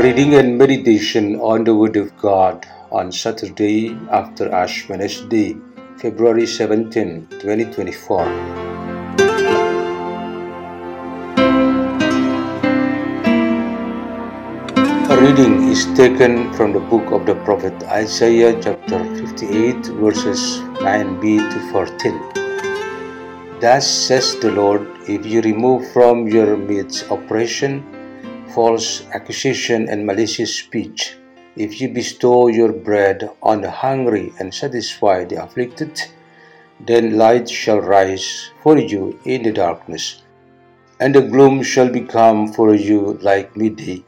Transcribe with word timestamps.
Reading 0.00 0.32
and 0.36 0.56
meditation 0.56 1.36
on 1.40 1.64
the 1.64 1.74
Word 1.74 1.96
of 1.96 2.16
God 2.16 2.66
on 2.90 3.12
Saturday 3.12 3.98
after 4.10 4.50
Ash 4.50 4.88
Wednesday, 4.88 5.58
February 5.98 6.46
17, 6.46 7.26
2024. 7.28 8.24
A 15.04 15.20
reading 15.20 15.68
is 15.68 15.84
taken 15.92 16.50
from 16.54 16.72
the 16.72 16.80
book 16.80 17.12
of 17.12 17.26
the 17.26 17.34
prophet 17.44 17.76
Isaiah, 17.82 18.58
chapter 18.62 19.04
58, 19.16 19.84
verses 20.00 20.60
9b 20.80 21.44
to 21.52 21.60
14. 21.72 23.60
Thus 23.60 23.86
says 23.86 24.34
the 24.40 24.50
Lord, 24.50 24.88
if 25.06 25.26
you 25.26 25.42
remove 25.42 25.92
from 25.92 26.26
your 26.26 26.56
midst 26.56 27.04
oppression, 27.10 27.99
false 28.54 29.06
accusation, 29.12 29.88
and 29.88 30.06
malicious 30.06 30.54
speech, 30.56 31.16
if 31.56 31.80
you 31.80 31.88
bestow 31.88 32.48
your 32.48 32.72
bread 32.72 33.30
on 33.42 33.60
the 33.60 33.70
hungry 33.70 34.32
and 34.38 34.54
satisfy 34.54 35.24
the 35.24 35.42
afflicted, 35.42 36.00
then 36.80 37.16
light 37.18 37.48
shall 37.48 37.80
rise 37.80 38.50
for 38.62 38.78
you 38.78 39.18
in 39.24 39.42
the 39.42 39.52
darkness, 39.52 40.22
and 41.00 41.14
the 41.14 41.22
gloom 41.22 41.62
shall 41.62 41.90
become 41.90 42.52
for 42.52 42.74
you 42.74 43.18
like 43.22 43.56
midday. 43.56 44.02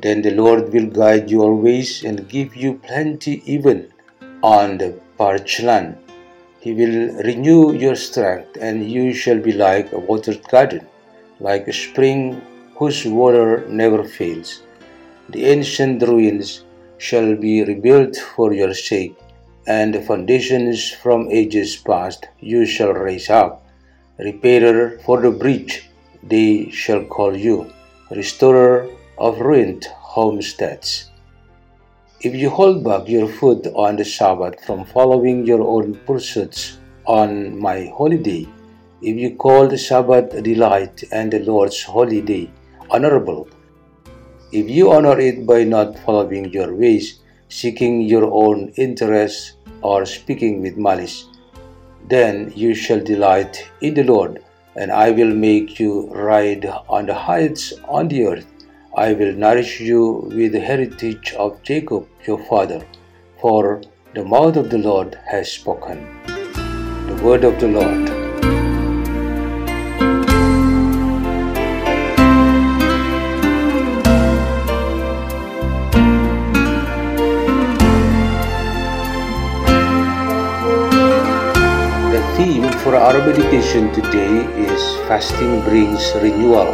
Then 0.00 0.22
the 0.22 0.32
Lord 0.32 0.72
will 0.72 0.86
guide 0.86 1.30
you 1.30 1.42
always 1.42 2.04
and 2.04 2.28
give 2.28 2.56
you 2.56 2.74
plenty 2.74 3.42
even 3.46 3.92
on 4.42 4.78
the 4.78 4.98
parched 5.16 5.60
land. 5.60 5.96
He 6.60 6.72
will 6.72 7.22
renew 7.22 7.72
your 7.74 7.94
strength, 7.94 8.56
and 8.60 8.90
you 8.90 9.12
shall 9.14 9.38
be 9.38 9.52
like 9.52 9.92
a 9.92 9.98
watered 9.98 10.42
garden, 10.48 10.86
like 11.40 11.68
a 11.68 11.72
spring 11.72 12.42
whose 12.76 13.04
water 13.06 13.66
never 13.68 14.02
fails. 14.04 14.62
The 15.28 15.46
ancient 15.46 16.02
ruins 16.02 16.64
shall 16.98 17.34
be 17.36 17.64
rebuilt 17.64 18.16
for 18.16 18.52
your 18.52 18.74
sake, 18.74 19.16
and 19.66 19.94
the 19.94 20.02
foundations 20.02 20.90
from 20.90 21.30
ages 21.30 21.76
past 21.76 22.28
you 22.40 22.66
shall 22.66 22.92
raise 22.92 23.30
up. 23.30 23.64
Repairer 24.18 24.98
for 25.04 25.20
the 25.20 25.30
breach, 25.30 25.88
they 26.22 26.70
shall 26.70 27.04
call 27.04 27.36
you, 27.36 27.72
restorer 28.10 28.88
of 29.18 29.40
ruined 29.40 29.84
homesteads. 29.86 31.10
If 32.20 32.34
you 32.34 32.50
hold 32.50 32.84
back 32.84 33.08
your 33.08 33.28
foot 33.28 33.66
on 33.74 33.96
the 33.96 34.04
Sabbath 34.04 34.64
from 34.64 34.84
following 34.84 35.46
your 35.46 35.62
own 35.62 35.94
pursuits 36.06 36.78
on 37.06 37.58
my 37.58 37.86
holy 37.94 38.18
day, 38.18 38.48
if 39.02 39.16
you 39.16 39.36
call 39.36 39.68
the 39.68 39.78
Sabbath 39.78 40.42
delight 40.42 41.04
and 41.12 41.32
the 41.32 41.40
Lord's 41.40 41.82
holy 41.82 42.22
day 42.22 42.50
honorable, 42.94 43.48
if 44.52 44.70
you 44.70 44.92
honor 44.92 45.18
it 45.18 45.44
by 45.46 45.64
not 45.64 45.98
following 45.98 46.44
your 46.50 46.72
ways, 46.74 47.18
seeking 47.48 48.00
your 48.00 48.26
own 48.42 48.68
interests, 48.76 49.56
or 49.82 50.06
speaking 50.06 50.62
with 50.62 50.76
malice, 50.76 51.26
then 52.08 52.52
you 52.54 52.74
shall 52.74 53.00
delight 53.00 53.68
in 53.80 53.94
the 53.94 54.04
Lord, 54.04 54.42
and 54.76 54.92
I 54.92 55.10
will 55.10 55.34
make 55.34 55.80
you 55.80 56.08
ride 56.14 56.66
on 56.88 57.06
the 57.06 57.14
heights 57.14 57.72
on 57.88 58.08
the 58.08 58.26
earth. 58.26 58.46
I 58.96 59.12
will 59.12 59.34
nourish 59.34 59.80
you 59.80 60.30
with 60.32 60.52
the 60.52 60.60
heritage 60.60 61.34
of 61.36 61.62
Jacob 61.62 62.08
your 62.26 62.38
father, 62.50 62.82
for 63.40 63.82
the 64.14 64.24
mouth 64.24 64.56
of 64.56 64.70
the 64.70 64.78
Lord 64.78 65.18
has 65.26 65.50
spoken. 65.50 66.06
The 66.26 67.20
word 67.24 67.42
of 67.44 67.58
the 67.58 67.68
Lord. 67.68 68.23
Theme 82.34 82.66
for 82.82 82.96
our 82.96 83.14
meditation 83.24 83.92
today 83.94 84.42
is 84.58 84.82
Fasting 85.06 85.60
Brings 85.60 86.02
Renewal. 86.16 86.66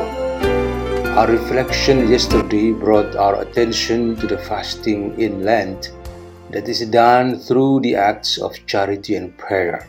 Our 1.18 1.28
reflection 1.28 2.08
yesterday 2.08 2.72
brought 2.72 3.14
our 3.14 3.42
attention 3.42 4.16
to 4.16 4.26
the 4.26 4.38
fasting 4.38 5.20
in 5.20 5.44
Lent 5.44 5.92
that 6.48 6.66
is 6.66 6.80
done 6.88 7.38
through 7.38 7.80
the 7.80 7.94
acts 7.94 8.38
of 8.38 8.56
charity 8.64 9.16
and 9.16 9.36
prayer. 9.36 9.86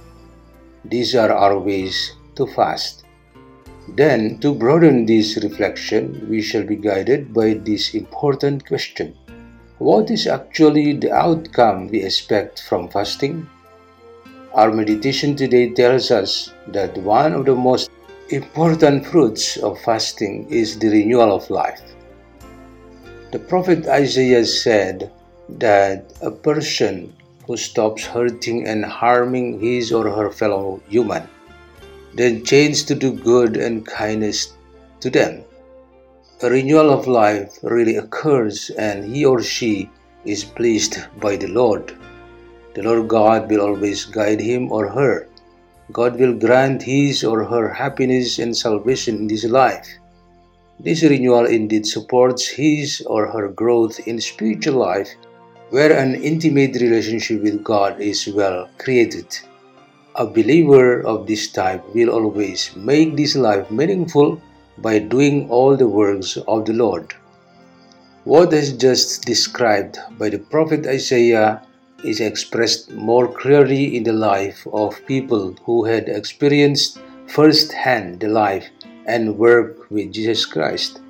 These 0.83 1.15
are 1.15 1.31
our 1.31 1.57
ways 1.57 2.17
to 2.35 2.47
fast. 2.47 3.05
Then, 3.95 4.39
to 4.39 4.53
broaden 4.53 5.05
this 5.05 5.37
reflection, 5.41 6.27
we 6.29 6.41
shall 6.41 6.63
be 6.63 6.75
guided 6.75 7.33
by 7.33 7.53
this 7.53 7.95
important 7.95 8.67
question 8.67 9.15
What 9.77 10.11
is 10.11 10.27
actually 10.27 10.99
the 10.99 11.13
outcome 11.13 11.87
we 11.87 12.03
expect 12.03 12.61
from 12.61 12.89
fasting? 12.89 13.47
Our 14.53 14.73
meditation 14.73 15.37
today 15.37 15.69
tells 15.69 16.11
us 16.11 16.51
that 16.67 16.97
one 16.97 17.31
of 17.31 17.45
the 17.45 17.55
most 17.55 17.89
important 18.27 19.05
fruits 19.05 19.55
of 19.55 19.79
fasting 19.79 20.45
is 20.49 20.77
the 20.77 20.89
renewal 20.89 21.33
of 21.33 21.49
life. 21.49 21.79
The 23.31 23.39
prophet 23.39 23.87
Isaiah 23.87 24.43
said 24.43 25.09
that 25.47 26.11
a 26.21 26.31
person 26.31 27.15
who 27.47 27.55
stops 27.55 28.03
hurting 28.03 28.67
and 28.67 28.83
harming 28.83 29.61
his 29.61 29.93
or 29.93 30.09
her 30.09 30.29
fellow 30.29 30.81
human, 30.89 31.29
then 32.13 32.43
changes 32.43 32.83
to 32.91 32.95
do 32.95 33.13
good 33.13 33.55
and 33.55 33.87
kindness 33.87 34.51
to 34.99 35.09
them. 35.09 35.45
A 36.43 36.49
renewal 36.49 36.91
of 36.91 37.07
life 37.07 37.57
really 37.63 37.95
occurs, 37.95 38.69
and 38.71 39.15
he 39.15 39.23
or 39.23 39.41
she 39.41 39.89
is 40.25 40.43
pleased 40.43 40.97
by 41.21 41.37
the 41.37 41.47
Lord. 41.47 41.95
The 42.73 42.83
Lord 42.83 43.07
God 43.07 43.49
will 43.49 43.61
always 43.61 44.05
guide 44.05 44.39
him 44.39 44.71
or 44.71 44.87
her. 44.87 45.27
God 45.91 46.17
will 46.17 46.33
grant 46.33 46.83
his 46.83 47.23
or 47.23 47.43
her 47.43 47.73
happiness 47.73 48.39
and 48.39 48.55
salvation 48.55 49.15
in 49.17 49.27
this 49.27 49.43
life. 49.43 49.87
This 50.79 51.03
renewal 51.03 51.45
indeed 51.45 51.85
supports 51.85 52.47
his 52.47 53.03
or 53.05 53.27
her 53.27 53.49
growth 53.49 53.99
in 54.07 54.21
spiritual 54.21 54.75
life, 54.75 55.09
where 55.69 55.91
an 55.91 56.15
intimate 56.15 56.79
relationship 56.79 57.43
with 57.43 57.63
God 57.63 57.99
is 57.99 58.27
well 58.27 58.69
created. 58.77 59.27
A 60.15 60.25
believer 60.25 61.01
of 61.01 61.27
this 61.27 61.51
type 61.51 61.83
will 61.93 62.09
always 62.09 62.75
make 62.75 63.15
this 63.15 63.35
life 63.35 63.69
meaningful 63.69 64.41
by 64.77 64.99
doing 64.99 65.49
all 65.49 65.75
the 65.75 65.87
works 65.87 66.37
of 66.47 66.65
the 66.65 66.73
Lord. 66.73 67.13
What 68.23 68.53
is 68.53 68.73
just 68.73 69.25
described 69.25 69.99
by 70.17 70.29
the 70.29 70.39
prophet 70.39 70.87
Isaiah 70.87 71.61
is 72.03 72.19
expressed 72.19 72.91
more 72.91 73.27
clearly 73.27 73.95
in 73.95 74.03
the 74.03 74.13
life 74.13 74.65
of 74.73 75.05
people 75.05 75.55
who 75.65 75.85
had 75.85 76.09
experienced 76.09 76.99
firsthand 77.27 78.19
the 78.19 78.27
life 78.27 78.69
and 79.05 79.37
work 79.37 79.89
with 79.89 80.11
Jesus 80.11 80.45
Christ. 80.45 81.01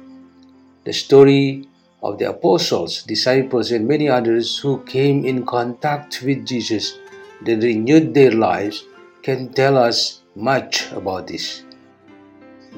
The 0.86 0.94
story 0.94 1.68
of 2.04 2.18
the 2.18 2.30
apostles, 2.30 3.04
disciples, 3.04 3.72
and 3.72 3.88
many 3.88 4.10
others 4.10 4.58
who 4.58 4.84
came 4.84 5.26
in 5.26 5.46
contact 5.46 6.22
with 6.24 6.46
Jesus, 6.46 6.98
then 7.42 7.60
renewed 7.60 8.14
their 8.14 8.32
lives, 8.32 8.86
can 9.22 9.54
tell 9.54 9.78
us 9.78 10.22
much 10.36 10.92
about 10.92 11.28
this. 11.28 11.64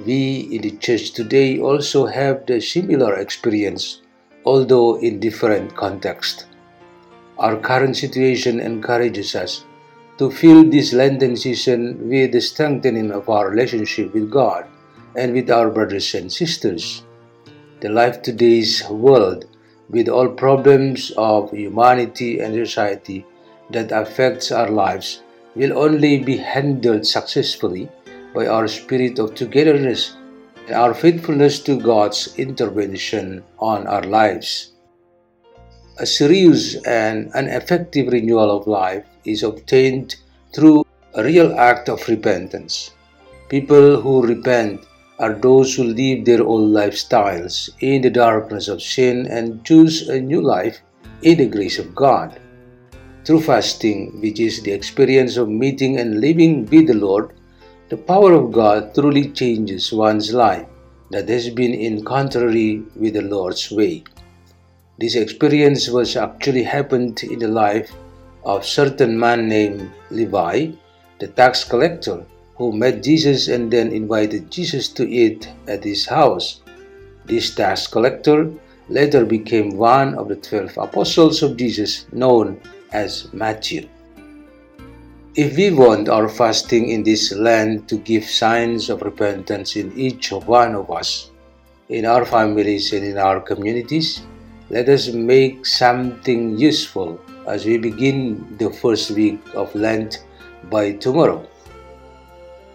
We 0.06 0.50
in 0.52 0.62
the 0.62 0.72
church 0.78 1.12
today 1.12 1.60
also 1.60 2.06
have 2.06 2.46
the 2.46 2.60
similar 2.60 3.16
experience, 3.16 4.02
although 4.46 5.00
in 5.00 5.20
different 5.20 5.76
context. 5.76 6.48
Our 7.40 7.58
current 7.58 7.98
situation 7.98 8.60
encourages 8.60 9.36
us 9.36 9.66
to 10.18 10.30
fill 10.30 10.70
this 10.70 10.94
Lenten 10.94 11.36
season 11.36 12.08
with 12.08 12.32
the 12.32 12.42
strengthening 12.42 13.12
of 13.12 13.30
our 13.30 13.50
relationship 13.50 14.14
with 14.14 14.30
God 14.30 14.66
and 15.16 15.34
with 15.34 15.50
our 15.50 15.70
brothers 15.72 16.14
and 16.14 16.32
sisters. 16.32 17.04
The 17.82 17.90
life 17.90 18.22
today's 18.22 18.88
world, 18.88 19.46
with 19.90 20.08
all 20.08 20.30
problems 20.30 21.12
of 21.18 21.52
humanity 21.52 22.40
and 22.40 22.54
society 22.54 23.26
that 23.72 23.92
affects 23.92 24.52
our 24.52 24.70
lives, 24.70 25.22
will 25.56 25.78
only 25.78 26.20
be 26.20 26.38
handled 26.38 27.06
successfully 27.06 27.90
by 28.34 28.48
our 28.48 28.68
spirit 28.68 29.20
of 29.20 29.34
togetherness 29.34 30.18
and 30.68 30.76
our 30.76 30.94
faithfulness 30.94 31.60
to 31.62 31.80
God's 31.80 32.38
intervention 32.38 33.44
on 33.60 33.88
our 33.88 34.04
lives. 34.04 34.73
A 36.00 36.08
serious 36.08 36.74
and 36.88 37.30
an 37.36 37.48
effective 37.48 38.08
renewal 38.08 38.50
of 38.50 38.66
life 38.66 39.06
is 39.26 39.44
obtained 39.44 40.16
through 40.52 40.86
a 41.14 41.24
real 41.24 41.54
act 41.54 41.88
of 41.88 42.08
repentance. 42.08 42.90
People 43.48 44.02
who 44.02 44.26
repent 44.26 44.82
are 45.20 45.36
those 45.36 45.76
who 45.76 45.84
leave 45.84 46.26
their 46.26 46.42
old 46.42 46.72
lifestyles 46.72 47.70
in 47.80 48.02
the 48.02 48.10
darkness 48.10 48.68
of 48.68 48.82
sin 48.82 49.28
and 49.28 49.64
choose 49.64 50.10
a 50.10 50.20
new 50.20 50.42
life 50.42 50.82
in 51.22 51.38
the 51.38 51.46
grace 51.46 51.78
of 51.78 51.94
God. 51.94 52.40
Through 53.24 53.42
fasting, 53.42 54.20
which 54.20 54.40
is 54.40 54.64
the 54.64 54.72
experience 54.72 55.38
of 55.38 55.48
meeting 55.48 56.00
and 56.00 56.20
living 56.20 56.66
with 56.66 56.88
the 56.88 56.96
Lord, 56.96 57.34
the 57.90 57.98
power 57.98 58.34
of 58.34 58.52
God 58.52 58.96
truly 58.96 59.30
changes 59.30 59.94
one's 59.94 60.34
life 60.34 60.66
that 61.12 61.30
has 61.30 61.52
been 61.52 61.76
in 61.76 62.04
contrary 62.04 62.82
with 62.96 63.14
the 63.14 63.22
Lord's 63.22 63.70
way. 63.70 64.04
This 65.00 65.16
experience 65.16 65.90
was 65.90 66.16
actually 66.16 66.64
happened 66.64 67.24
in 67.24 67.40
the 67.40 67.48
life 67.48 67.92
of 68.46 68.66
certain 68.66 69.18
man 69.18 69.48
named 69.48 69.90
Levi, 70.12 70.72
the 71.20 71.28
tax 71.28 71.64
collector, 71.64 72.26
who 72.56 72.72
met 72.72 73.02
Jesus 73.02 73.48
and 73.48 73.72
then 73.72 73.92
invited 73.92 74.52
Jesus 74.52 74.90
to 74.90 75.10
eat 75.10 75.50
at 75.68 75.84
his 75.84 76.06
house. 76.06 76.62
This 77.26 77.56
tax 77.56 77.88
collector 77.88 78.52
later 78.90 79.26
became 79.26 79.78
one 79.78 80.14
of 80.16 80.28
the 80.28 80.36
twelve 80.36 80.78
apostles 80.78 81.42
of 81.42 81.58
Jesus, 81.58 82.06
known 82.12 82.62
as 82.92 83.34
Matthew. 83.34 83.90
If 85.36 85.58
we 85.58 85.72
want 85.72 86.10
our 86.10 86.30
fasting 86.30 86.90
in 86.90 87.02
this 87.02 87.34
land 87.34 87.90
to 87.90 87.98
give 87.98 88.26
signs 88.26 88.92
of 88.92 89.02
repentance 89.02 89.76
in 89.76 89.92
each 89.98 90.32
one 90.32 90.76
of 90.76 90.92
us, 90.92 91.32
in 91.90 92.06
our 92.06 92.26
families 92.26 92.94
and 92.94 93.04
in 93.04 93.18
our 93.18 93.42
communities, 93.42 94.22
let 94.74 94.90
us 94.90 95.14
make 95.14 95.68
something 95.68 96.58
useful 96.58 97.22
as 97.46 97.64
we 97.64 97.78
begin 97.78 98.42
the 98.58 98.72
first 98.82 99.12
week 99.12 99.38
of 99.54 99.70
Lent 99.76 100.26
by 100.72 100.94
tomorrow. 100.94 101.46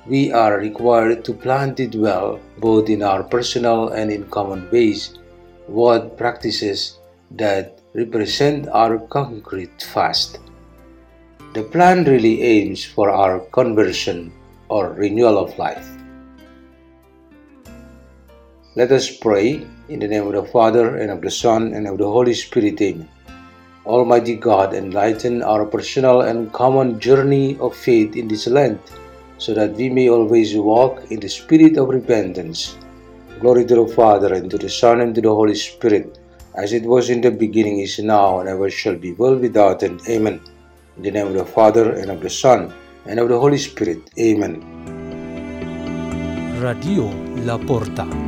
We 0.07 0.31
are 0.31 0.59
required 0.59 1.25
to 1.25 1.35
plant 1.35 1.81
it 1.81 1.97
well, 1.97 2.39
both 2.59 2.89
in 2.89 3.03
our 3.03 3.25
personal 3.25 3.89
and 3.89 4.13
in 4.13 4.31
common 4.31 4.71
ways, 4.71 5.19
what 5.67 6.17
practices 6.17 7.01
that 7.33 7.81
represent 7.95 8.69
our 8.69 9.01
concrete 9.11 9.83
fast. 9.83 10.39
The 11.53 11.65
plan 11.65 12.05
really 12.05 12.43
aims 12.43 12.85
for 12.85 13.11
our 13.11 13.41
conversion 13.51 14.33
or 14.69 14.93
renewal 14.93 15.37
of 15.37 15.59
life. 15.59 15.91
Let 18.77 18.93
us 18.93 19.11
pray 19.11 19.67
in 19.89 20.01
the 20.01 20.09
name 20.09 20.27
of 20.27 20.35
the 20.35 20.45
Father, 20.45 20.97
and 20.97 21.11
of 21.11 21.21
the 21.23 21.31
Son, 21.31 21.73
and 21.75 21.87
of 21.87 21.99
the 21.99 22.07
Holy 22.07 22.35
Spirit. 22.35 22.81
Amen. 22.81 23.09
Almighty 23.87 24.37
God, 24.37 24.75
enlighten 24.75 25.43
our 25.43 25.65
personal 25.65 26.21
and 26.21 26.53
common 26.53 27.01
journey 27.01 27.57
of 27.59 27.75
faith 27.75 28.17
in 28.17 28.29
this 28.29 28.47
land, 28.47 28.79
so 29.39 29.55
that 29.55 29.73
we 29.73 29.89
may 29.89 30.11
always 30.11 30.55
walk 30.55 31.11
in 31.11 31.21
the 31.21 31.29
spirit 31.29 31.79
of 31.79 31.89
repentance. 31.89 32.77
Glory 33.41 33.65
to 33.65 33.77
the 33.77 33.87
Father, 33.95 34.35
and 34.35 34.51
to 34.51 34.59
the 34.59 34.69
Son, 34.69 35.01
and 35.01 35.15
to 35.15 35.23
the 35.23 35.33
Holy 35.33 35.55
Spirit, 35.55 36.19
as 36.55 36.73
it 36.73 36.83
was 36.83 37.09
in 37.09 37.23
the 37.23 37.31
beginning, 37.31 37.81
is 37.81 37.99
now, 37.99 38.41
and 38.41 38.49
ever 38.49 38.69
shall 38.69 38.97
be, 38.97 39.13
world 39.13 39.41
without 39.41 39.83
end. 39.83 40.03
Amen. 40.07 40.41
In 40.97 41.03
the 41.03 41.11
name 41.11 41.29
of 41.29 41.35
the 41.35 41.47
Father, 41.47 41.93
and 41.93 42.11
of 42.11 42.21
the 42.21 42.29
Son, 42.29 42.75
and 43.07 43.19
of 43.19 43.29
the 43.29 43.39
Holy 43.39 43.59
Spirit. 43.59 44.11
Amen. 44.19 44.61
Radio 46.61 47.09
La 47.47 47.57
Porta. 47.57 48.28